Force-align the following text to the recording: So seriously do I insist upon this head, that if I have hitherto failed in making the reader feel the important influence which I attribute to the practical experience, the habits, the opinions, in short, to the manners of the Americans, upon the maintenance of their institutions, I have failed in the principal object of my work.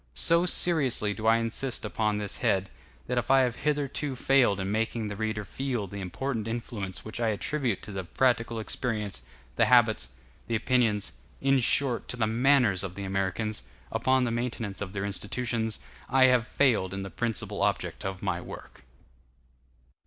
So 0.17 0.47
seriously 0.47 1.13
do 1.13 1.27
I 1.27 1.37
insist 1.37 1.85
upon 1.85 2.17
this 2.17 2.37
head, 2.37 2.71
that 3.05 3.19
if 3.19 3.29
I 3.29 3.41
have 3.41 3.57
hitherto 3.57 4.15
failed 4.15 4.59
in 4.59 4.71
making 4.71 5.05
the 5.09 5.15
reader 5.15 5.45
feel 5.45 5.85
the 5.85 6.01
important 6.01 6.47
influence 6.47 7.05
which 7.05 7.19
I 7.19 7.27
attribute 7.27 7.83
to 7.83 7.91
the 7.91 8.03
practical 8.03 8.57
experience, 8.59 9.21
the 9.57 9.65
habits, 9.65 10.09
the 10.47 10.55
opinions, 10.55 11.11
in 11.39 11.59
short, 11.59 12.07
to 12.07 12.17
the 12.17 12.25
manners 12.25 12.83
of 12.83 12.95
the 12.95 13.03
Americans, 13.03 13.61
upon 13.91 14.23
the 14.23 14.31
maintenance 14.31 14.81
of 14.81 14.93
their 14.93 15.05
institutions, 15.05 15.77
I 16.09 16.23
have 16.23 16.47
failed 16.47 16.95
in 16.95 17.03
the 17.03 17.11
principal 17.11 17.61
object 17.61 18.03
of 18.03 18.23
my 18.23 18.41
work. 18.41 18.83